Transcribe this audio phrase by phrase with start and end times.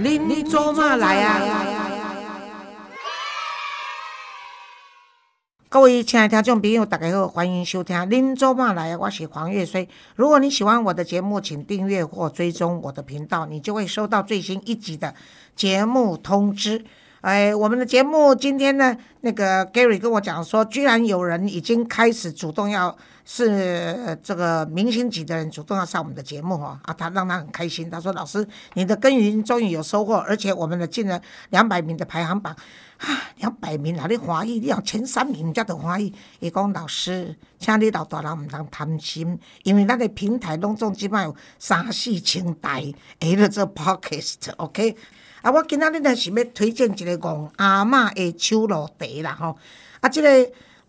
[0.00, 1.40] 您做嘛来啊？
[5.68, 9.88] 各位亲爱的听众朋友，大家好，欢迎收听《您周末来》，我是黄月水。
[10.14, 15.12] 如果你喜欢我的节目，请订阅或追踪我的频道，你就会收到最新一集的
[15.56, 16.84] 节目通知。
[17.20, 27.90] 哎，我们的节目今天呢，那个 Gary 跟我讲说，居然有人已经开始主动要是这个明星级的人主动要上我们的节目哦，啊，他让他很开心。
[27.90, 32.54] 他说：“老师，你的耕耘终于有收获，而且我们的进了两百名的排行榜。”
[32.98, 33.06] 啊，
[33.36, 34.60] 两百名哪里欢喜？
[34.60, 36.14] 你要前三名才得欢喜。
[36.38, 44.96] 伊讲老师，请你老大人毋通贪心，因为咱个平台拢总即摆有三四千台，下了做 podcast，OK？
[45.48, 49.56] 啊，我今仔日呢是要推荐一个戆阿嬷的手路茶啦吼。
[50.00, 50.28] 啊，即个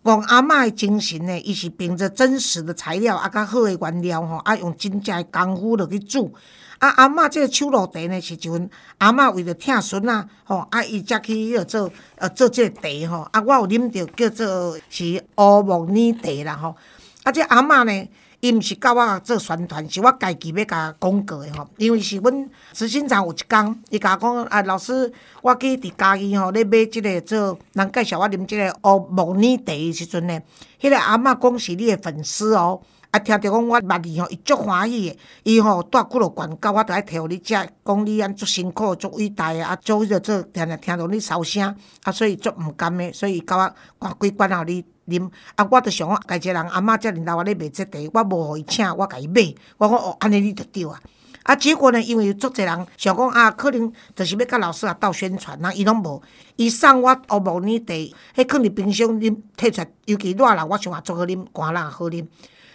[0.03, 6.33] 戆阿嬷的精神呢，伊是凭着真实的材料啊，较好的原料吼，啊用真正的功夫落去煮。
[6.79, 13.29] 啊，阿嬷即个手路茶呢，是一份阿嬷为着疼孙仔吼，啊，伊才去迄做呃做即个茶吼。
[13.31, 16.75] 啊，我有啉着叫做是乌木耳茶啦吼。
[17.23, 18.09] 啊，即阿嬷呢，
[18.41, 21.67] 伊毋是甲我做宣传，是我家己要甲广告的吼。
[21.77, 30.39] 因为是阮执行长有一工，伊甲我讲啊，老师，我去伫家己吼咧买即个做人介绍我啉即个乌木耳茶的时阵呢，
[30.79, 32.81] 迄个阿嬷讲是你的粉丝哦。
[33.11, 35.17] 啊，听着讲我捌伊吼，伊足欢喜诶。
[35.41, 45.29] 伊吼带几落罐到，我着爱摕互你食，讲你安足辛苦、足伟大诶，啊，做迄个做，听着听着你烧声，啊，所以足毋甘诶，所以甲我挂几罐互你啉。
[45.55, 49.53] 啊，我着想讲，家一个人阿嬷遮尔老，我咧卖这茶，我无互伊请，我甲伊买。
[49.77, 51.01] 我讲哦，安尼你着对啊。
[51.43, 56.21] 啊，结果呢，因为有足侪人想讲啊，可能就是要甲老师啊斗宣传，啊，伊拢无。
[56.57, 57.93] 伊送我乌木耳茶，
[58.35, 62.27] 迄放伫冰箱啉，摕出来，尤其热啦，我想啊足好啉，寒人也好啉。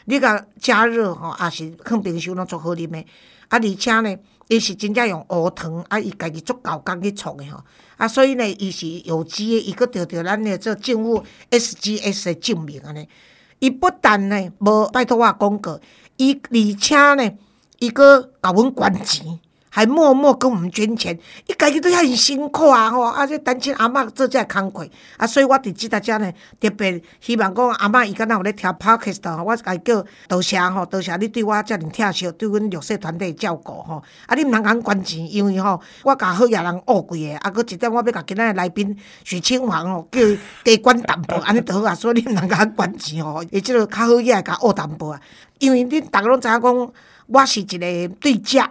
[0.07, 2.99] 你甲加热吼，也是放冰箱拢足好啉的。
[3.49, 4.17] 啊，而且呢，
[4.48, 7.62] 伊是真正用乌糖，啊，伊家己足够工去创的吼。
[7.97, 13.09] 啊，所以呢，伊是有机的，伊佫得着咱的这政府 SGS 的证明安尼。
[13.60, 15.81] 伊不但呢无拜托我广告，
[16.16, 17.31] 伊而且呢，
[17.78, 19.41] 伊佫甲阮捐钱。
[19.75, 21.19] 还默默跟我们捐钱，
[21.49, 23.01] 伊家己都遐尼辛苦啊吼！
[23.01, 34.01] 啊，这单亲阿嬷做遮工课啊，所以我伫即搭遮呢，特别希望讲阿嬷伊敢若有咧听 podcast 吼，我家叫多谢吼，多谢你对我遮尔疼惜，对阮绿色团队照顾吼。
[34.27, 41.93] 啊，你毋通甲阮捐钱，因为吼，我甲好野人恶贵的，啊，搁一点我要甲今仔日来宾许清煌吼，叫伊加捐淡薄，安尼就好啊。
[41.93, 45.21] 所以你毋通甲阮捐钱吼，伊即个较好野甲恶淡薄啊。
[45.59, 46.93] 因为恁逐个拢知影讲，
[47.27, 48.62] 我是一个对食。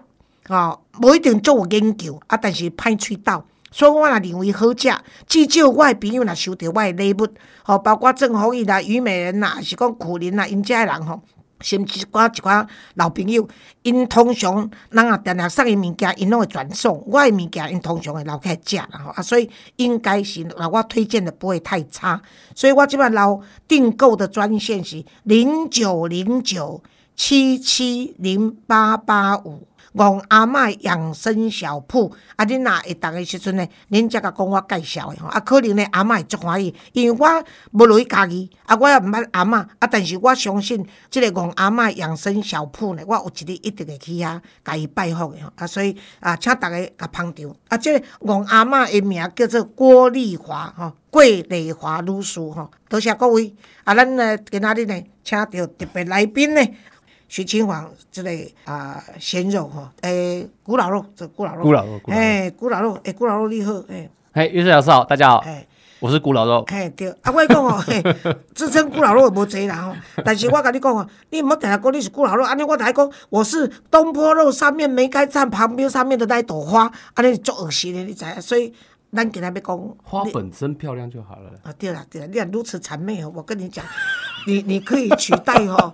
[0.48, 4.90] 吼，无一定做有研究，啊，但是歹喙斗，所以我若认为好食。
[5.28, 7.28] 至少我诶朋友若收到我诶礼物，
[7.64, 11.22] 吼，包括郑红怡啦、虞美人啦，是讲苦林啦，因遮诶人吼，
[11.62, 13.48] 甚至寡一寡老朋友，
[13.84, 17.02] 因通常人啊定定送伊物件，因拢会转送。
[17.08, 22.22] 我诶物件因通常会留起来食啦，吼啊，所以应该是若我推荐的不会太差。
[22.54, 26.84] 所以我即摆留订购的专线是零九零九
[27.16, 29.66] 七七零八八五。
[29.94, 56.62] 王阿嬷养生小铺，啊，恁若会当诶时阵呢，恁则甲讲我介绍诶吼，啊，可能呢阿嬷会足欢喜，因为我无落去家己，啊，我也毋捌阿嬷，啊，但是我相信即个王阿嬷养生小铺呢，我有一日一定会去遐甲伊拜访诶吼，啊，所以啊，请逐个甲捧场，啊，即个戆阿嬷诶名叫做郭丽华吼，桂丽华女士吼，多谢各位，啊，咱呢今仔日呢，请到特别来宾呢。
[57.34, 65.68] 徐清煌之类啊，鲜肉哈，诶，古老肉，这古老肉，古老肉，诶，古老肉，诶，古老肉你好，诶，嘿，于师老师好，大家好，诶，
[66.00, 68.04] 我是古老肉，嘿，对，啊，我讲哦， 嘿，
[68.54, 78.72] 自称古老肉无济啦吼，但是我跟你讲哦，你唔好定下讲你是古老肉，安尼我定下讲我是东坡肉上面梅干站旁边上面的那一朵花，安尼足恶心的，你知影，所以。
[79.16, 81.52] 咱今日要讲花本身漂亮就好了。
[81.64, 83.86] 啊，对了对了，你若如此谄媚哦， 我跟你讲，
[84.48, 85.94] 你你可以取代哦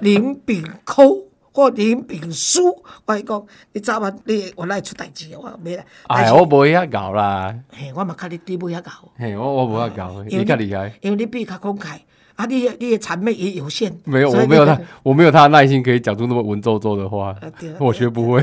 [0.00, 2.82] 林炳抠或林炳书。
[3.06, 5.84] 我讲，你早晚你我来出代志我没啦。
[6.06, 7.52] 哎，我无遐搞啦。
[7.70, 8.90] 嘿，我嘛看你底部遐搞。
[9.18, 10.92] 嘿，我我无遐搞，你较厉害。
[11.00, 11.98] 因为你比较慷慨。
[12.40, 13.94] 啊，你你的谄媚也有限。
[14.04, 17.36] 没有，我没有他，我没有他的耐心可以讲出那么文绉绉的话。
[17.78, 18.42] 我学不会。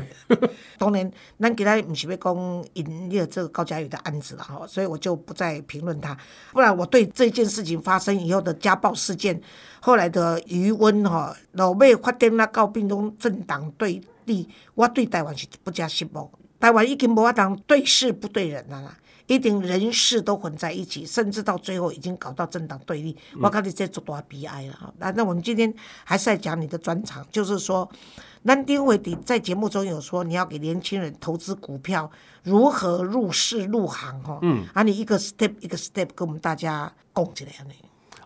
[0.77, 6.15] 当然，咱给他不是要讲引列这个高佳宇的案子了哈，所以我就不再评论他。
[6.53, 9.41] 不然，我对这件事情发生以后的家暴事件，
[9.79, 16.29] 后来的余温哈，老妹发展那告病中政党对立，我对台湾是不加失望。
[16.59, 18.95] 台湾已经无法当对事不对人了啦。
[19.27, 23.15] 一定人事都混在一起，甚至到最后已经搞到政党对立。
[23.41, 24.93] 我看你这做多悲哀了哈。
[24.97, 25.71] 那那我们今天
[26.05, 27.89] 还是在讲你的专长，就是说，
[28.43, 32.09] 南丁伟迪在节目中有说你要给年轻人投资股票，
[32.43, 34.39] 如何入市入行哈。
[34.41, 34.65] 嗯。
[34.73, 37.71] 啊，你一个 step 一个 step 跟我们大家讲起来呢。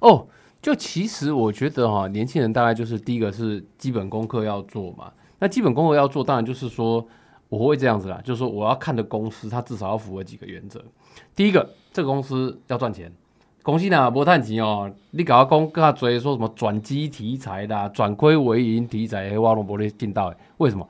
[0.02, 0.28] 哦，
[0.62, 5.12] 就其实我觉得哈，年轻人大概就是第一个是基本功课要做嘛。
[5.40, 7.04] 那基本功课要做，当然就是说。
[7.52, 10.82] 我会这样子啦，就是说我要看的公司，它至少要符合几个原则。
[11.36, 13.12] 第一个，这个公司要赚钱，
[13.62, 14.90] 公司呢不赚钱哦。
[15.10, 20.88] 你搞个公告追说什么转机题材的、转亏为盈题材，挖龙博利进到，为什么？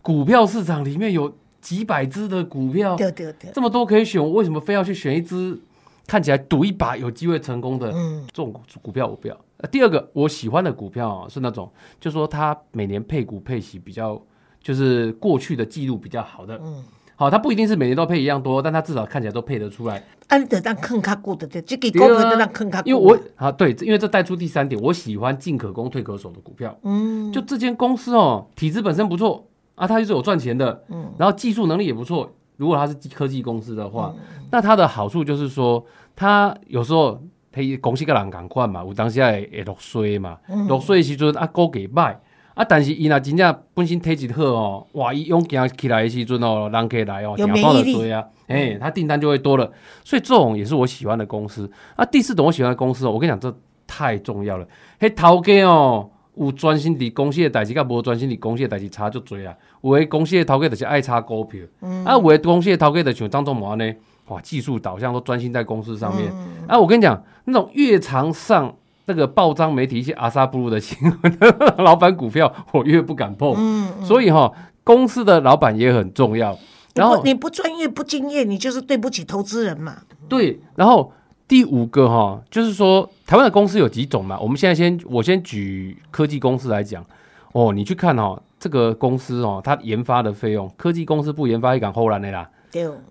[0.00, 5.60] 股票市场里面有几百只的股票，对对对，这么多可以选，我为什么非要去选一只
[6.06, 7.90] 看起来赌一把有机会成功的
[8.28, 9.08] 这种股票？
[9.08, 9.36] 我不要。
[9.72, 11.68] 第二个，我喜欢的股票是那种，
[11.98, 14.22] 就说它每年配股配息比较。
[14.66, 16.82] 就是过去的记录比较好的，嗯，
[17.14, 20.02] 好，它不一定是每年都配一样多，但它至少看起来都配得出来。
[20.26, 22.82] 安德当坑卡过的，这给高的让坑卡。
[22.84, 26.76] 因为我啊，对，因为这带出第三点，我喜欢进可攻退可守的股票。
[26.82, 29.46] 嗯，就这间公司哦，体质本身不错
[29.76, 32.28] 啊，它就是有赚钱的，嗯，然后技术能力也不错。
[32.56, 34.12] 如果它是科技公司的话，
[34.50, 35.86] 那它的好处就是说，
[36.16, 37.22] 它有时候
[37.54, 40.36] 可以公司个人赶快嘛，有当时也会落水嘛，
[40.66, 42.20] 落水的时阵啊，股给卖。
[42.56, 42.64] 啊！
[42.66, 45.12] 但是伊若真正本身体质好哦，哇！
[45.12, 49.70] 伊勇行起来的时阵哦，人客来哦，订单就多啊，哎，他订单就会多了。
[50.02, 51.70] 所以这种也是我喜欢的公司。
[51.96, 53.54] 啊，第四种我喜欢的公司哦，我跟你讲，这
[53.86, 54.66] 太重要了。
[54.98, 59.54] 嘿，头家哦，有专心伫公司的代志，甲无专心伫公司的代志差就多啊。
[59.82, 63.94] 有的公司的头家就是爱炒股票，嗯啊，有的公司的头家就像张忠谋呢，
[64.28, 66.32] 哇，技术导向都专心在公司上面。
[66.66, 68.74] 啊，我跟你讲，那种越长上。
[69.06, 71.38] 那个报章媒体一些阿萨布鲁的新闻，
[71.78, 73.54] 老板股票我越不敢碰。
[73.56, 74.52] 嗯，所以哈，
[74.84, 76.56] 公司的老板也很重要。
[76.94, 79.98] 然后你不专业不敬业，你就是对不起投资人嘛。
[80.28, 81.12] 对，然后
[81.46, 84.38] 第五个哈，就是说台湾的公司有几种嘛？
[84.40, 87.04] 我们现在先我先举科技公司来讲。
[87.52, 92.48] 哦，你去看哦，这个公司哦，它研发的费用，科技公司不研发一敢后来的啦。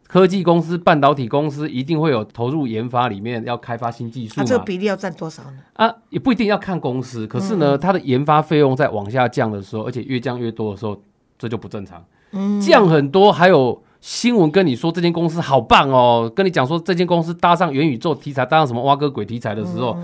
[0.08, 5.60] 科技公司、半导体公司一定会有投入研发里面，要开发新技术那这个比例要占多少呢？
[5.74, 11.02] 啊，也不一定要看公司，可是呢，它的研发费用在往下降的时候，而且越降越多的时候，
[11.38, 12.04] 这就不正常。
[12.32, 19.98] 嗯，降很多，还有新闻跟你说这间公司好棒哦，跟你讲说这间公司搭上元宇宙题材，搭上什么挖哥鬼题材的时候，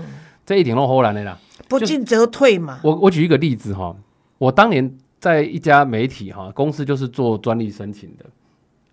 [0.44, 1.38] 这一点都忽然的啦。
[1.68, 2.80] 不进则退嘛。
[2.82, 3.94] 我我举一个例子哈，
[4.38, 8.24] 我当年在一家媒体哈公司，就是做专利申请的。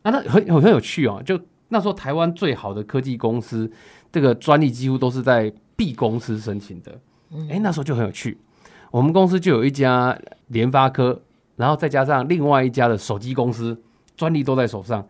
[0.02, 1.22] 啊，那很很很有趣哦！
[1.26, 3.70] 就那时候台湾最好的科技公司，
[4.12, 7.00] 这个专利几乎都是在 B 公司申请的。
[7.50, 8.38] 哎，那时候就很有趣。
[8.92, 10.18] 我们公司就有一家
[10.48, 11.22] 联发科，
[11.58, 13.80] 然后再加上另外一家的手机公司，
[14.16, 15.08] 专利都在手上。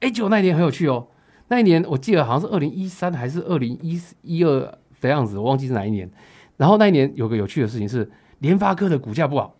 [0.00, 1.06] 哎，就那一年很有趣哦。
[1.48, 4.60] 那一年我记得好像是二零一三还是二零一一二
[5.00, 6.10] 的样子，我忘记是哪一年。
[6.56, 8.10] 然后那一年有个有趣的事情是，
[8.40, 9.54] 联发科的股价不好。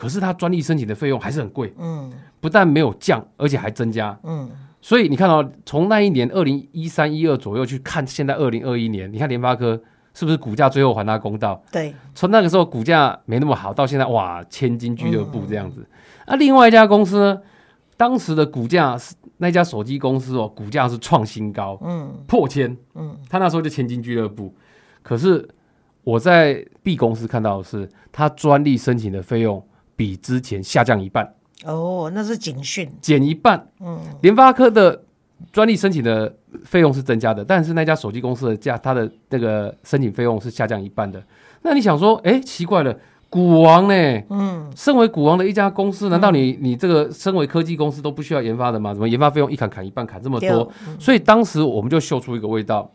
[0.00, 2.10] 可是它专利申请的费用还是很贵，嗯，
[2.40, 4.50] 不但没有降，而且还增加，嗯，
[4.80, 9.78] 所以你看到从那一年二零一三一二左右去看，现在二零二一年，你看联发科
[10.14, 11.62] 是不是股价最后还他公道？
[11.70, 15.86] 对，从那个时候股价没那么好，到现在哇，千金俱乐部这样子。
[16.26, 17.38] 那另外一家公司呢，
[17.98, 24.54] 当时的股价是那家手机公司哦，股价是创新高，嗯，破千，嗯，他那时候就千金俱乐部。
[25.02, 25.46] 可是
[26.04, 29.62] 我在 B 公司看到的是，他专利申请的费用。
[30.00, 31.30] 比之前下降一半
[31.66, 33.66] 哦，那是警讯，减一半。
[33.80, 34.98] 嗯，联发科的
[35.52, 41.22] 专利申请的费用是增加的，但是那家手机公司的价，它的那个申请费用是下降一半的。
[41.60, 43.94] 那你想说，哎，奇怪了，股王呢？
[44.30, 48.94] 嗯，身为股王的一家公司，难道你你这个身为科技公司都不需要研发的吗？
[48.94, 50.72] 怎么研发费用一砍砍一半，砍这么多？
[50.98, 52.90] 所以当时我们就嗅出一个味道，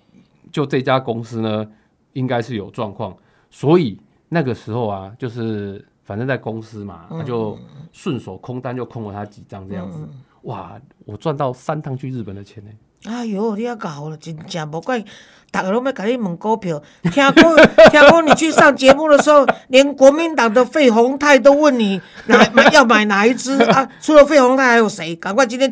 [0.51, 1.67] 就这家公司呢，
[2.13, 3.15] 应该是有状况。
[3.51, 3.95] 所以
[4.29, 5.85] 那个时候啊，就是。
[6.05, 7.57] 反正在公司嘛，他就
[7.91, 10.07] 顺手空单就空了他几张这样子，
[10.43, 10.73] 哇！
[11.05, 12.69] 我赚到三趟去日本的钱呢。
[13.05, 15.03] 哎呦，你要搞了，真正不怪，
[15.51, 16.81] 大家都要跟你问股票。
[17.11, 17.55] 听过，
[17.91, 23.87] 听过你去上节目的时候，连国民党的费宏泰都问你哪买要买哪一支啊？
[23.99, 25.15] 除了费宏泰还有谁？
[25.15, 25.71] 赶快今天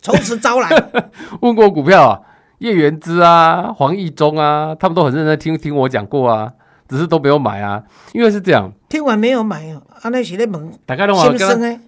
[0.00, 0.70] 从此招来。
[1.40, 2.20] 问过股票啊，
[2.58, 6.52] 叶元之啊，黄义忠啊，他们都很认真听听我讲过啊。
[6.90, 7.82] 只是都没有买啊，
[8.12, 8.70] 因为是这样。
[8.88, 10.70] 听完没有买哦，啊，那是在问。
[10.84, 11.28] 大家都话，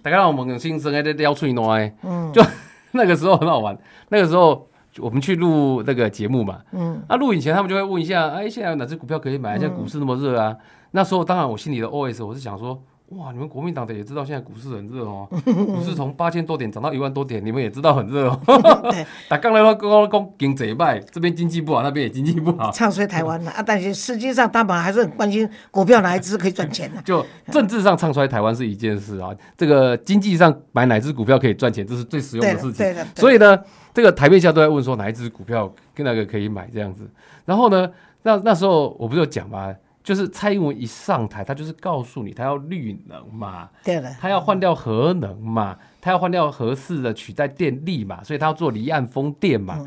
[0.01, 1.93] 大家让我问新生诶，在撩吹暖诶。
[2.03, 2.31] 嗯。
[2.33, 2.41] 就
[2.93, 3.77] 那个时候很好玩，
[4.09, 4.67] 那个时候
[4.99, 6.59] 我们去录那个节目嘛。
[6.71, 7.03] 嗯。
[7.09, 9.59] 啊，录影前他们就会问一下，哎，现在有哪只股票可以买？
[9.59, 10.55] 现在股市那么热啊。
[10.91, 12.81] 那时候当然我心里的 OS 我是想说，
[13.17, 18.39] 哇，你们国民党的也知道现在股市很热哦，股市从八千多点涨到一万多点，你们也知道很热哦。
[18.91, 23.63] 对， 打刚来话刚刚讲经济败，这边经济不好，那边也经济不好，唱衰台湾了啊！
[23.65, 27.01] 但是实际上他们还是很关心股票哪一只可以赚钱的。
[27.01, 32.73] 就政治上唱衰台湾是一件事啊，这个经济上买哪只股票可以赚钱，这是最实用的事情。
[32.73, 33.59] 对的，所以呢，
[33.93, 37.09] 这个台面下都在问说哪一只股票跟那个可以买这样子。
[37.45, 37.89] 然后呢，
[38.23, 39.73] 那那时候我不是有讲吗？
[40.03, 49.79] 就是蔡英文一上台，他就是告诉你，他要绿能嘛，对了，他要换掉核能嘛，他要换掉核四的取代电力嘛，所以他要做离岸风电嘛。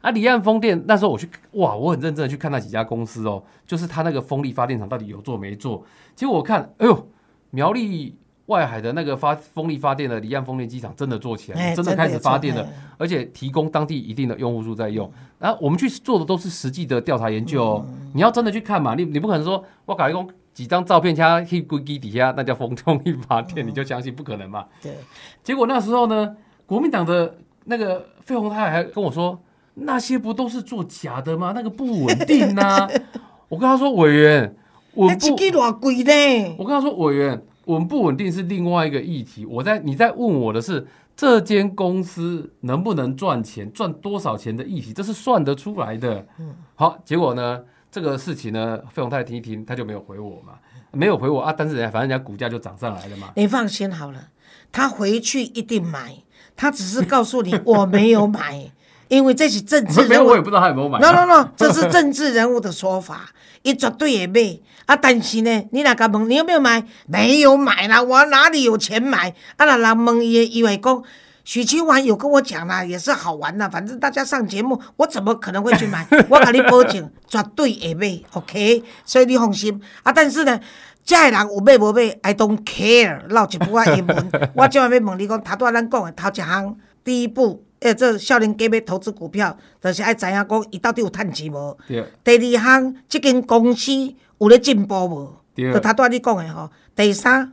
[0.00, 5.84] 啊，离岸风电那时候我去哇，我很认真的去看那几家公司哦，就是他那个风力发电厂到底有做没做？
[6.14, 7.08] 结果我看，哎呦，
[7.50, 12.66] 苗栗外海的那个发风力发电的离岸风电机场真的做起来，真的开始发电了，
[12.98, 15.10] 而且提供当地一定的用户数在用。
[15.38, 17.86] 然后我们去做的都是实际的调查研究哦。
[18.12, 24.66] 你要真的去看嘛，你你不可能说我搞一公几张照片加去柜机底下，那叫风风力发电，你就相信不可能嘛？
[24.82, 24.92] 对。
[25.42, 26.36] 结果那时候呢，
[26.66, 29.42] 国民党的那个费鸿泰还跟我说，
[29.74, 31.52] 那些不都是做假的吗？
[31.54, 32.86] 那个不稳定呐。
[33.48, 34.54] 我跟他说，委员，
[34.94, 35.16] 我不？
[35.16, 36.54] 多贵呢？
[36.58, 39.44] 我跟他说，委员，稳不稳定是另外一个议题。
[39.46, 40.86] 我在你在问我的是。
[41.16, 46.26] 这间公司能不能赚钱，赚多少钱的议题，这是算得出来的。
[46.40, 50.54] 嗯，好，结果呢，这个事情呢，费永泰听一听，他就没有回我嘛，
[50.90, 51.54] 没有回我啊。
[51.56, 53.30] 但是人家反正人家股价就涨上来了嘛。
[53.38, 54.30] 你放心好了，
[54.72, 56.16] 他回去一定买，
[56.56, 58.72] 他只是告诉你我没有买，
[59.08, 60.98] 因为这是政治人物，我也不知道他有没有买。
[60.98, 63.30] no no no， 这是政治人物的说法，
[63.62, 64.58] 一绝对也买。
[64.86, 66.84] 啊，但是呢，你那个问你有没有买？
[67.06, 69.30] 没有买啦，我哪里有钱买？
[69.56, 71.02] 啊，那人问伊，伊会讲
[71.42, 73.68] 许清华有跟我讲啦，也是好玩的。
[73.70, 76.06] 反正大家上节目，我怎么可能会去买？
[76.28, 78.20] 我跟你保证，绝对会买。
[78.32, 79.80] OK，所以你放心。
[80.02, 80.60] 啊，但是呢，
[81.02, 83.22] 这人有买无买，I don't care。
[83.28, 91.78] 唠一部啊英文， 我今晚要问你讲，头拄咱讲的头一项，第一步，诶，这少年家要投资股票，就是爱知影讲伊到底有趁钱无。
[92.24, 93.92] 第二项，即间公司。
[94.38, 95.32] 有咧进步无？
[95.72, 96.70] 就他拄仔你讲诶吼。
[96.94, 97.52] 第三，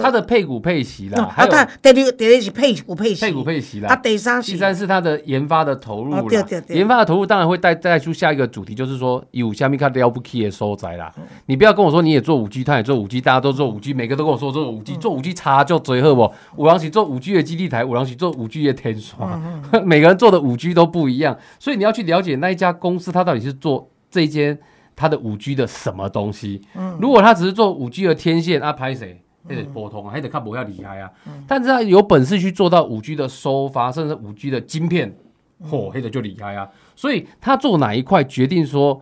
[0.00, 1.50] 他的配股配息啦，还有
[1.82, 3.88] 第二第二是配股配息，配股配息啦。
[3.88, 6.22] 啊，第三，第三是他的研发的投入啦。
[6.28, 11.12] 对对对，研发的投入当然会带带出下一个主题，就是说有虾米卡了不起的收窄啦。
[11.46, 16.32] 你不要跟我说你也做五 G，他也做五 G，大家都做五 G，每个都跟我说做五 G，做五 G 差就最好不？
[16.56, 19.40] 五郎喜做五 G 的基地台，五郎喜做五 G 的天窗，
[19.84, 24.58] 每个人做的五 G 都不一样，所以你要去了解那一家公司，它到底是做这一间。
[24.98, 26.62] 它的五 G 的什么东西？
[26.74, 29.20] 嗯，如果它只是做五 G 的天线啊，拍谁？
[29.48, 31.10] 还得拨通，还得看不要厉害啊。
[31.26, 35.16] 嗯，但是他有本事去做到五 G 的收发，甚至五 G 的晶片，
[35.62, 36.68] 嚯，黑的就厉害啊。
[36.94, 39.00] 所以他做哪一块，决定说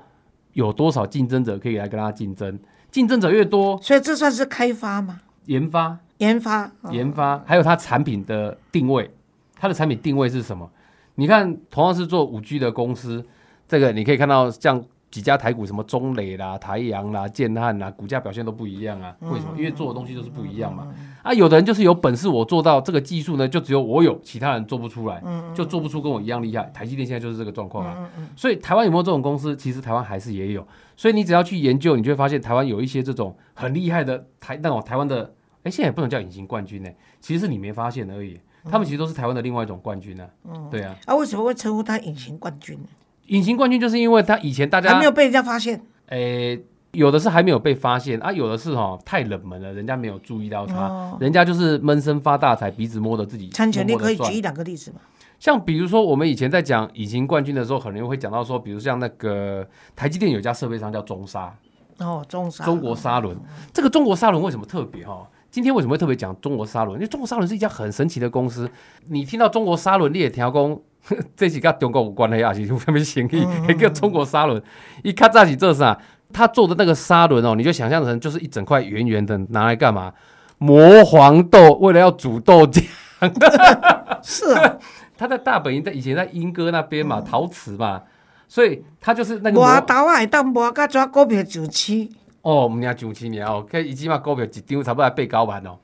[0.52, 2.58] 有多少竞争者可以来跟他竞争。
[2.90, 5.20] 竞争者越多，所以这算是开发吗？
[5.46, 9.10] 研发，研发，研发，还有它产品的定位。
[9.56, 10.70] 它的产品定位是什么？
[11.14, 13.24] 你看，同样是做五 G 的公司，
[13.66, 14.84] 这个你可以看到像。
[15.14, 19.16] 几家台股什么中磊啦、台阳啦、建汉啦，股价表现都不一样啊？
[19.20, 19.52] 为什么？
[19.56, 20.92] 因为做的东西就是不一样嘛。
[21.22, 25.22] 啊，有的人就是有本事，我做到这个技术呢，就只有我有，其他人做不出来，
[25.54, 26.64] 就做不出跟我一样厉害。
[26.74, 28.10] 台积电现在就是这个状况啊。
[28.34, 29.54] 所以台湾有没有这种公司？
[29.54, 30.66] 其实台湾还是也有。
[30.96, 36.90] 所以你只要去研究，你就会发现台湾有一些这种很厉害的台那种台湾的，哎，现在也不能叫隐形冠军呢。
[37.20, 38.40] 其实是你没发现而已。
[38.68, 40.26] 他们其实都是台湾的另外一种冠军呢。
[40.44, 40.96] 嗯，对啊。
[41.06, 42.88] 啊，为什么会称呼他隐形冠军呢？
[43.26, 46.62] 隐形冠军就是因为他以前大家还没有被人家发现，诶，
[46.92, 53.48] 有的是还没有被发现啊，有的是哈太冷门了，人家没有注意到他，人家就是闷声发大财，鼻子摸着自己。
[53.48, 54.98] 参权，你可以举一两个例子吗？
[55.40, 59.66] 像比如说我们以前在讲隐形冠军的时候，可能会讲到说，比如像那个
[59.96, 61.54] 台积电有家设备商叫中沙，
[61.98, 63.36] 哦，中沙，中国沙轮，
[63.72, 65.26] 这个中国沙轮为什么特别哈？
[65.50, 66.96] 今天为什么会特别讲中国沙轮？
[66.96, 68.70] 因为中国沙轮是一家很神奇的公司，
[69.08, 70.82] 你听到中国沙轮列调工。
[71.36, 73.46] 这是跟中国有关的啊，是有什么生意？
[73.68, 74.62] 一个中国砂轮，
[75.02, 75.98] 一看在起这啥？
[76.32, 80.12] 他做的那个砂轮哦，你就想象成就是一整块圆圆的，拿来干嘛？
[80.58, 82.82] 磨黄豆，为了要煮豆浆。
[84.22, 84.76] 是啊，
[85.16, 88.02] 他在大本营，在以前在英歌那边嘛，陶瓷嘛，
[88.48, 89.60] 所以他就是那个。
[89.60, 92.08] 磨豆啊，当磨个抓股票上市。
[92.42, 95.78] 哦，唔呀上市年哦，可以一起码股票一张差不多八九万哦。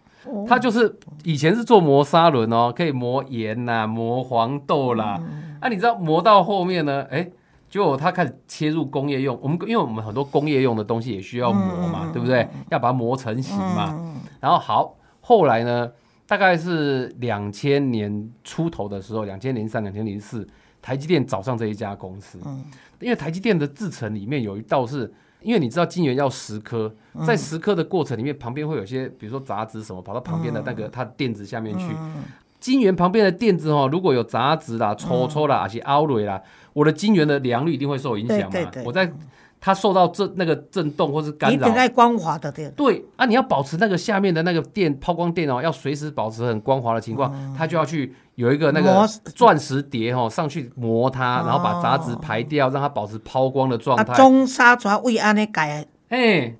[0.46, 5.20] 他就是以前是做磨砂轮哦，可以磨盐呐，磨黄豆啦。
[5.60, 7.06] 啊，你知道磨到后面呢？
[7.10, 7.28] 哎，
[7.68, 9.38] 结果它开始切入工业用。
[9.42, 12.48] 我们因为我们很多工业用的东西也需要磨嘛，对不对？
[12.70, 14.14] 要把它磨成型嘛。
[14.40, 15.90] 然后好，后来呢，
[16.26, 20.46] 大概是两千年出头的时候，两千零三、两千零四，
[20.80, 22.38] 台积电找上这一家公司。
[23.00, 25.10] 因为台积电的制程里面有一道是
[25.42, 26.92] 因为你知道金元要十颗，
[27.26, 31.86] 在十颗的过程里面，旁边会有些，比如说杂质什么，跑到旁边的那个它垫子下面去。
[32.58, 36.42] 金元旁边的垫子哦，如果有杂质啦、抽抽啦，而且凹蕊啦，
[36.74, 38.70] 我的金元的良率一定会受影响嘛。
[38.84, 39.10] 我在
[39.60, 42.72] 它受到震那个震动或是干扰，你得光滑的电。
[42.72, 54.14] 对啊，你要保持那个下面的那个电抛光电哦，要随时保持很光滑的情况，它就要去有一个那个钻石碟哦上去磨它，然后把杂质排掉，让它保持抛光的状态。
[54.14, 56.54] 中砂抓为安尼改，哎，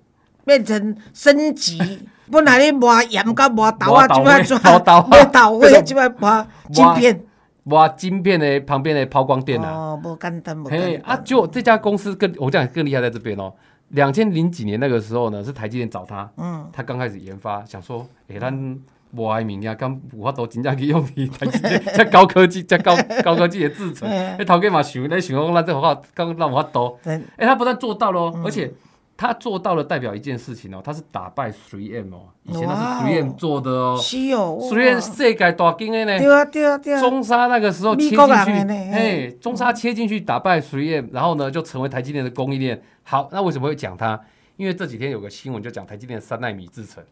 [0.45, 1.79] 变成升级。
[2.31, 4.79] 本来你磨盐甲磨豆啊，即摆做磨
[5.33, 7.25] 豆位， 即摆 磨晶片，
[7.71, 9.71] 磨晶片的旁边的抛光电啊。
[9.71, 13.53] 哦，无简单，无嘿啊，就这家公司更我讲更厉害在这边哦。
[13.91, 18.53] 两千零几年那个时候呢，是台积电找他，嗯，他刚开始研发，想说，哎，咱
[19.13, 28.73] 无爱明呀，刚有法度真正去用你台积电， 这高科技，这高高科技的制成， 哎，头家嘛想，咧想讲咱这话刚让我法度，哎，他不但做到了，而且。
[29.21, 38.23] 他做到了，代表一件事情哦，他是打败 Three M 哦，以前那是 Three M 做的哦，Three M 世界大金的呢，对啊对啊对啊，中沙那个时候切进去，
[38.91, 42.81] 哎，中沙切进去打败 Three M，然后呢就成为台积电的供应链。
[43.03, 44.19] 好，那为什么会讲它？
[44.57, 47.05] 因为这几天有个新闻就讲台积电三纳米制程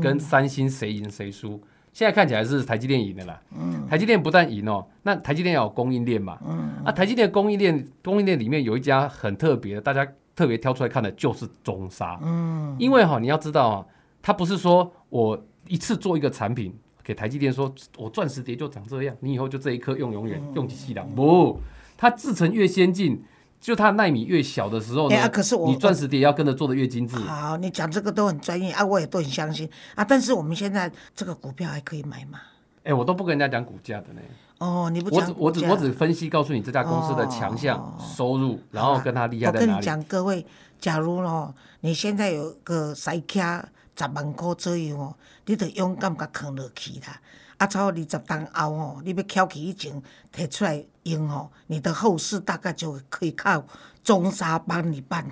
[0.00, 1.60] 跟三星谁赢谁输，
[1.92, 3.40] 现在看起来是台积电赢的啦。
[3.58, 10.06] 嗯，台积电不但赢哦，那台积电要有供应链嘛，嗯，啊，台积电供应链供应链里面有一家很特别的，大家。
[10.36, 13.86] 特别挑出来看的就是中沙，嗯，因为哈你要知道啊，
[14.20, 21.58] 它不是说我一次做一个产品给台积电，说我钻石碟就长这样，你以后就这一颗用永远用机器了，不，
[21.96, 23.24] 它制成越先进，
[23.58, 27.16] 就它纳米越小的时候呢，可是我你钻石碟要跟着做的越精致。
[27.16, 32.38] 好，你讲这个都很专业啊，我也都很相信啊，但是我们现在这个股票还可以买吗？
[32.84, 34.20] 哎，我都不跟人家讲股价的呢。
[34.58, 39.70] 哦，你不我只我只我只分析告诉你这家公司的强项收入，然后跟他厉害在哪里。
[39.70, 40.46] 我跟你讲，各位，
[40.78, 47.20] 假如哦，你现在有个塞卡十万块左右哦，你得勇敢甲扛落去啦。
[47.58, 53.62] 啊，超二十当后哦，你要翘起以前提出来用哦，你的后事大概就可以靠
[54.02, 55.22] 中沙帮你办。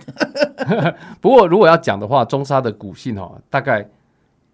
[1.23, 3.89] 不过如果要讲的话，中沙的股性哦，大概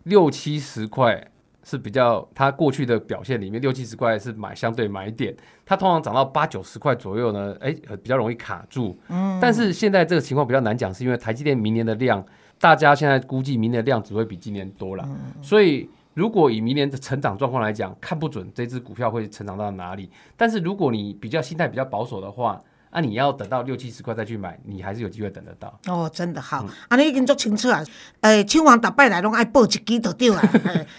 [0.05, 1.27] 六七十块。
[1.63, 8.99] 是比较它过去的表现里面六七十块是买相对买点，它通常涨到八九十块左右呢，哎，比较容易卡住。
[9.09, 12.25] 嗯，但是现在这个情况比较难讲，是因为台积电明年的量，
[12.59, 15.09] 大家现在估计明年的量只会比今年多了。
[15.43, 20.11] 所以如果以明年的成长状况来讲，看不准这只股票会成长到哪里。
[20.37, 25.79] 但是如果你比较心态比较保守的话，啊，你要等到六七十块再去买，你还是有机会等得到。
[25.87, 27.83] 哦，真的好，啊，你已经足清楚啊。
[28.23, 30.43] 诶，青王逐摆来拢爱报一支就对啦。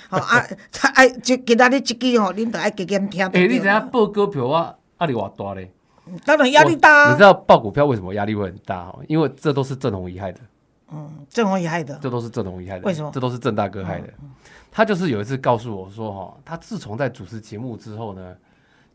[0.09, 0.41] 好啊，
[0.95, 3.27] 爱就今仔日一支吼，恁都爱加减听。
[3.27, 5.69] 诶，你知影报股票我，压力偌大咧？
[6.25, 7.11] 当然压力大。
[7.11, 8.85] 你知道报股票为什么压力会很大？
[8.85, 10.39] 哈，因为这都是正红怡害的。
[10.93, 11.97] 嗯，正红怡害的。
[12.01, 12.85] 这都是正红怡害的。
[12.85, 13.11] 为什么？
[13.13, 14.07] 这都是郑大哥害的。
[14.71, 18.33] 他就是有一次告诉我说，哈，他自从在主持节目之后呢，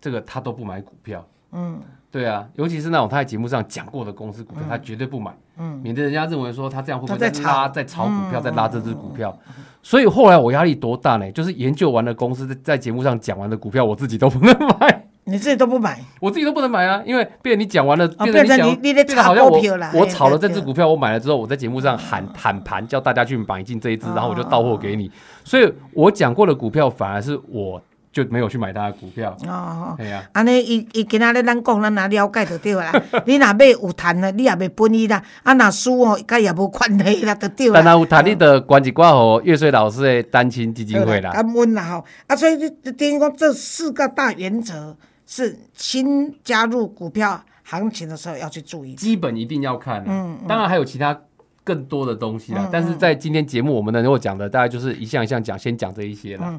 [0.00, 1.26] 这个他都不买股票。
[1.52, 1.80] 嗯，
[2.16, 9.38] 对啊，尤其是那种他在节目上讲过的公司股票，他绝对不买，嗯，免得人家认为说他这样会不会在拉在炒股票，在拉这只股票。
[9.82, 11.30] 所以后来我压力多大呢？
[11.32, 15.04] 就是研究完了公司在在节目上讲完的股票，我自己都不能买。
[15.28, 16.00] 你自己都不买？
[16.20, 19.90] 我自己都不能买啊，因为被你讲完了，变成你你在炒股票了。
[19.92, 25.10] 我炒了这只股票，我买了之后，我在节目上喊喊盘，叫大家去买进这一只，然后我就到货给你。
[25.44, 27.78] 所以我讲过的股票，反而是我。
[28.16, 32.90] 就没有去买他的股票哦，系啊，安尼伊伊今仔日咱讲，咱哪了解就对啦。
[33.26, 35.22] 你若买有赚的，你也袂分伊啦。
[35.42, 37.74] 啊，若输哦，甲也无关系啦，就对啦。
[37.74, 41.30] 但若有赚，你得关一挂吼月水老师的单亲基金会啦。
[41.32, 48.94] 感恩啦吼，啊，所以你等于讲这四个大原则是新加入股票行情的时候要去注意。
[48.94, 51.20] 基本一定要看，嗯，当然还有其他
[51.62, 52.66] 更多的东西啦。
[52.72, 56.56] 但是在今天节目我们能够讲的，大概就是一项一项讲，先讲这一些了。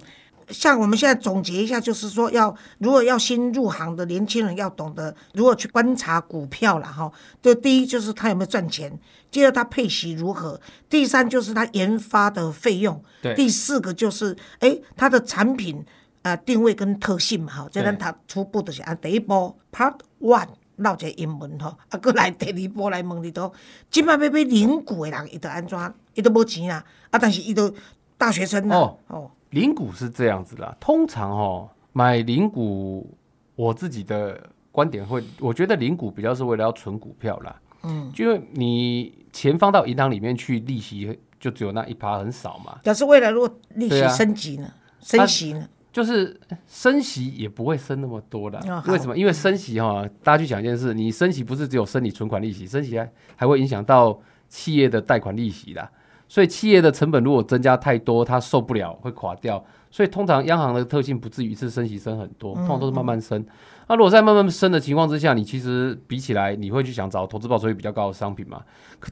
[0.50, 7.12] 像我们现在总结一下，就是说，要如果要新入行的年轻人，要懂得如何去观察股票了哈。
[7.42, 8.98] 就第一就是他有没有赚钱，
[9.30, 13.04] 第二他配息如何，第三就是他研发的费用，
[13.36, 15.86] 第四个就是哎他的产品
[16.22, 17.68] 啊定位跟特性嘛哈。
[17.72, 23.52] 这咱它初步的是按第一波 Part One 闹这英文哈，啊，过来第二波来问你都，
[23.92, 25.94] 今摆要买零股的人，伊都安怎？
[26.14, 27.74] 伊都无钱啊，啊，但是伊都
[28.18, 29.30] 大学生哦哦。
[29.52, 33.18] 零股是这样子啦，通常哦买零股，
[33.56, 42.80] 我自己的观点会，我觉得零股比较是为了要存股票啦，嗯，因为你钱放到银行里面去，利息就只有那一趴很少嘛。
[42.84, 44.72] 但是未来如果利息升级呢？
[45.00, 45.68] 升息呢？
[45.92, 49.18] 就是升息也不会升那么多的，为什么？
[49.18, 55.90] 因为升息哈，大家去想一件事，你升息不是只有升你存款利息，升息还还会影响到企业的贷款利息啦。
[56.28, 59.64] 所以企业的成本如果增加太多，它受不了会垮掉。
[59.90, 63.44] 所以通常央行的特性不至于一次升息升很多，通常都是慢慢升。
[63.88, 68.62] 那如果在慢慢升的情况之下，你其实比起来，你会去想找投资报酬率比较高的商品嘛？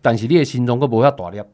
[0.02, 1.46] 但是你的心中会不会要打量？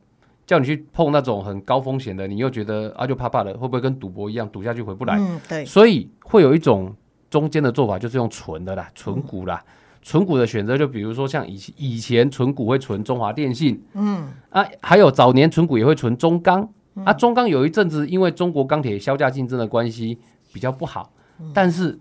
[0.48, 5.16] 叫你去碰那种很高风险的，你又觉得啊就怕怕的，会不会跟赌博一样，赌下去回不来？
[5.18, 6.94] 嗯，对，所以会有一种
[7.30, 9.64] 中间的做法，就是用存的啦，存股啦。
[10.02, 16.68] 存股的选择，就比如说像以以前存股会存中华电信，嗯啊，还有早年存股也会存中钢，
[17.06, 20.18] 啊，中钢有一阵子因为中国钢铁销价竞争的关系
[20.52, 21.14] 比较不好，
[21.54, 21.98] 但是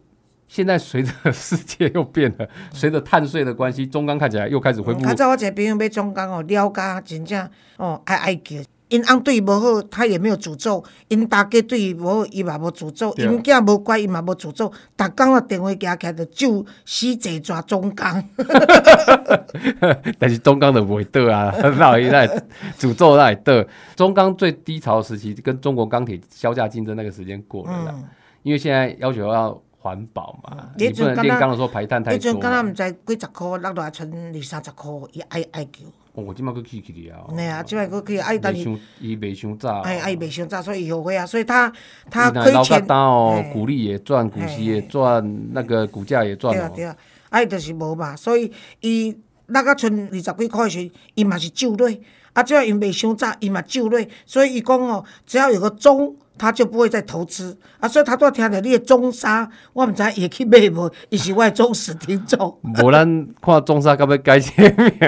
[0.48, 5.00] 现在随着世界又变了，随着碳税的关系，中钢看起来又开始恢复。
[5.00, 8.56] 较早我一个朋友买中钢哦，了解真正哦爱爱叫。
[8.90, 14.70] 因翁对伊无好，他也没有诅咒；因大家对伊无好，伊嘛无诅咒；因囝无乖，伊嘛无诅咒。
[14.96, 18.22] 逐工啊电话夹起来，就就死坐抓中钢。
[20.18, 22.26] 但是中钢的不会得啊， 那会那
[22.78, 23.66] 诅咒那会得。
[23.96, 27.94] 中钢最低潮时期，跟中国钢铁销价竞争那个时间过了啦。
[28.42, 32.18] 因为现在要求要环保嘛，你不能炼钢的时候排碳太多。
[32.18, 35.84] 迄阵敢若毋知几十箍落来，剩二三十箍，伊爱爱叫。
[36.12, 37.20] 哦，我即摆佫起起哩啊！
[37.28, 38.68] 对啊，即摆佫起，啊，但是
[39.00, 41.72] 伊袂伤早，哎，伊袂伤早，所以后悔啊，所以他
[42.10, 46.96] 他亏钱哦，股利也赚，股息也赚，那个股价也赚对啊对啊，
[47.28, 51.88] 啊，伊就是无嘛，所以伊那个剩二十几块时，伊嘛是救落，
[52.32, 62.58] 啊，只要伊袂伤早，伊嘛救落，所以伊讲哦，只要有个中，他就不会再投资啊，所以他都要听着你的中沙，我毋知会去买无，伊是我的忠实听众。
[62.62, 64.90] 无咱看中沙，敢要改签名？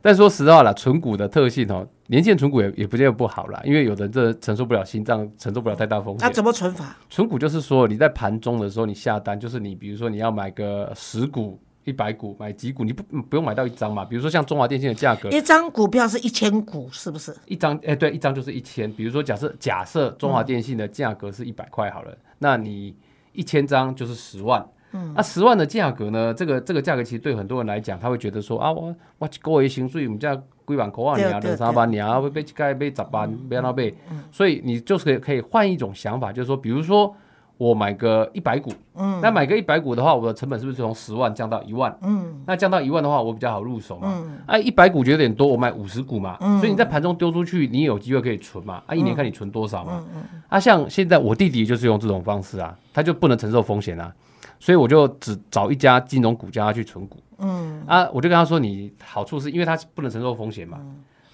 [0.00, 6.26] 但说实话啦，存股的特性哦，年轻人存股也也不见得不好啦，因为有的人这承受不了心脏，承受不了太大风险。
[6.26, 6.96] 那怎么存法？
[7.10, 14.04] 存股就是说你在盘中的时候，你下单，就是你比如说你要买个十股、一百股，买几股，你不不用买到一张嘛。
[14.04, 17.34] 比如说像中华电信的价格，一张股票是一千股，是不是？
[17.46, 18.92] 一张哎，对，一张就是一千。
[18.92, 22.94] 比如说假设假设中华电信的价格是一百块好了，那你
[23.32, 24.60] 一千张就是十万。
[24.92, 26.32] 嗯那十万的价格呢？
[26.32, 33.94] 这个这个价格其实对很多人来讲，他会觉得说啊，我我一个月薪水，我们家几万块啊，两三万年啊，会被盖被十万，被那被。
[34.30, 37.14] 所以你就是可以可以换一种想法，就是说，比如说
[37.58, 41.96] 我买个一百股，嗯，那买个一百股的话，我的成本是不是从十万降到一万？
[42.02, 44.08] 嗯，那降到一万的话，我比较好入手嘛。
[44.10, 46.36] 嗯，哎，一百股觉得有点多，我买五十股嘛。
[46.40, 48.82] 嗯，所以你在盘中丢出去，你有机会可以存嘛。
[48.86, 50.04] 啊，一年看你存多少嘛。
[50.12, 50.42] 嗯嗯。
[50.48, 54.12] 啊，像现在我弟弟就是用这种方式啊，他就不能承受风险啊。
[54.58, 60.78] 所以我就只找一家金融股叫他去存股，嗯啊，我就跟他说，你好处是因为他不能承受风险嘛，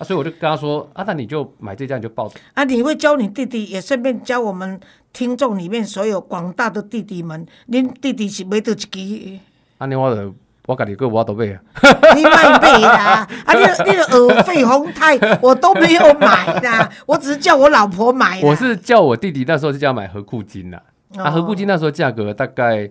[0.02, 2.34] 啊，所以我就跟他说，啊，那你就买这家你就抱着。
[2.54, 4.80] 啊，你会教你弟弟，也顺便教我们
[5.12, 9.38] 听众里面所有广大的弟弟们，您弟弟是买到一支？
[9.78, 10.34] 啊，你我就
[10.66, 11.60] 我家己个我都买啊，
[12.16, 18.40] 你买买啦，啊，你你的耳费红泰我都没有买的，我只是叫我老婆买。
[18.42, 20.82] 我是叫我弟弟那时候是叫买和库金呐，
[21.16, 22.90] 啊，和库金那时候价格大概。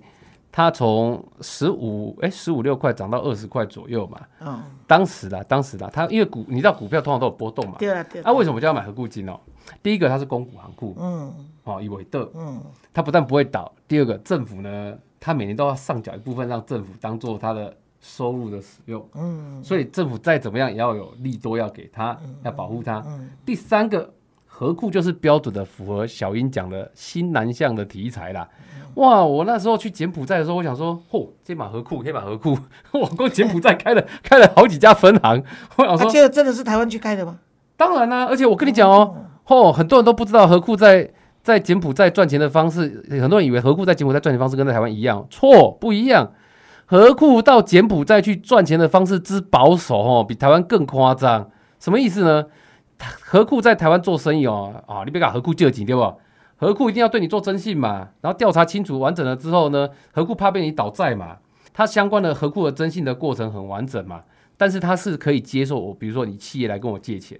[0.52, 8.22] 它从十五哎十五六块涨到二十块左右嘛，嗯，当时啦，当时啦，它因为股你知道股票通常都有波动嘛，对啊对。
[8.22, 9.40] 啊，为什么就要买合固金哦？
[9.82, 11.34] 第一个它是公股行库，嗯，
[11.64, 12.62] 哦，以为的，嗯，
[12.94, 23.02] 它不但不会倒，第二个政府呢，它每年都要上缴一部分让政府当做它的收入的使用，嗯，所以政府再怎么样也要有利多要给他，要保护它。
[23.46, 24.12] 第三个
[24.46, 28.50] 和库就是标准的符合小英讲的新南向的题材啦。
[28.96, 29.24] 哇！
[29.24, 32.58] 我那时候去柬埔寨的时候，我想说，嚯，这马河库，黑马河库，
[32.92, 35.44] 我光柬埔寨开了 开了好几家分行。
[35.78, 37.38] 我想说，这真的是台湾去开的吗？
[37.78, 41.10] 当然啦，而且我跟你讲哦，嚯，很多人都不知道河库在
[41.42, 46.32] 在柬埔寨赚钱的方式，很多人以为河库在柬埔寨赚钱方式跟在台湾一样，错，不一样。
[46.86, 51.50] 河库到柬埔寨去赚钱的方式之保守哦，比台湾更夸张。
[51.80, 52.46] 什么意思呢？
[53.22, 56.02] 河库在台湾做生意哦，啊，你别搞河库借钱对不？
[56.62, 61.40] 何库一定要对你做征信嘛，然后调查清楚完整了之后呢，何库怕被你倒债嘛，
[61.74, 64.22] 它相关的何库的征信的过程很完整嘛，
[64.58, 67.36] 但是它是可以接受我，比如说你企业来跟我借钱，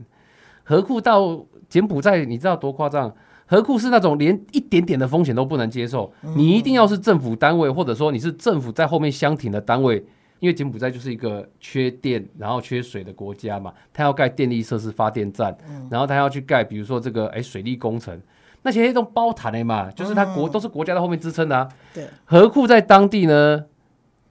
[0.64, 3.14] 何库到柬埔寨，你知道多夸张？
[3.46, 10.04] 何库是那种连一点点的风险都不能接受，你一定要是政府单位，或者说你是政府在后面相挺的单位，
[10.40, 15.56] 因为柬埔寨就是一个缺电然后缺水的国家嘛，它要盖电力设施发电站，
[15.92, 18.20] 然后它要去盖，比如说这个哎水利工程。
[18.64, 21.68] 那些那种包谈的嘛，就是他国都是国家在后面支撑的啊。
[21.94, 23.66] 对，河库在当地呢，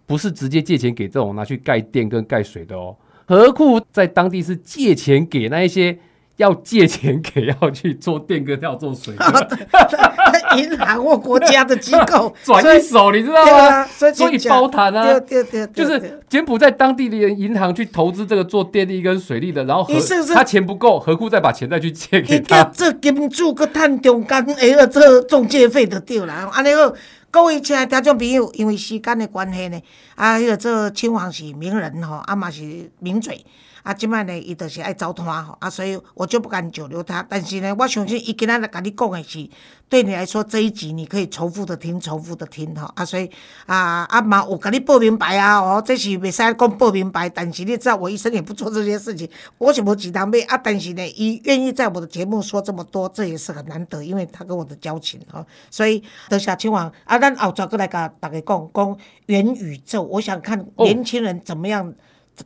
[0.07, 2.97] 不是直接借钱给这种拿去盖电跟盖水的哦。
[3.27, 5.99] 河库在当地是借钱给那一些
[6.41, 9.15] 要借钱给要去做电跟要做水
[10.57, 13.69] 银行或国家的机构 转一手，你知道吗？
[13.69, 19.87] 啊，所以所以包谈啊，对对对，对就是柬埔寨当地的银行去投资这个做电力跟水利的，然后
[20.35, 22.65] 他钱不够，何苦再把钱再去借给他？
[22.65, 26.33] 这金主，佮趁中间会个做中介费就对了。
[26.53, 26.93] 安尼好，
[27.31, 29.81] 各位亲爱的听众朋友，因为时间的关系呢，
[30.17, 33.45] 啊，迄个做亲王是名人吼，啊嘛是名嘴。
[33.91, 37.27] 啊，即摆呢，伊就是爱走摊吼，啊，所以我就不敢久留他。
[37.29, 39.51] 但是呢，我相信伊今仔来甲你讲的是，
[39.89, 42.89] 对你来说这一集你可以重复的听，重复的听吼。
[42.95, 43.29] 啊，所以
[43.67, 50.57] 啊啊嘛有甲你报明白啊，哦，这是袂使讲报明白，但是你知道我一生也不做这些事情，我是无几当买啊。
[50.57, 55.45] 但是呢，伊愿意在我的节目说这么多，这也是很难得，因为他跟我的交情哈。
[55.69, 61.93] 所以等下亲王啊，咱后转过来甲大家讲讲元宇宙，我想看哦年轻人怎么样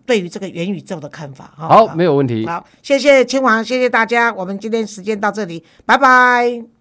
[0.05, 1.69] 对于这个元宇宙的看法哈。
[1.69, 2.47] 好，没有问题。
[2.47, 6.74] 好，谢谢清王，谢谢大家，我们今天时间到这里，拜拜。